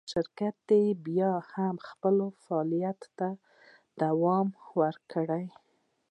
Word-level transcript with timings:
شرکت 0.13 0.57
یې 0.83 0.85
بیا 1.05 1.31
هم 1.53 1.75
خپل 1.89 2.15
فعالیت 2.43 2.99
ته 3.17 3.27
دوام 4.01 4.47
ورکړ. 4.79 5.27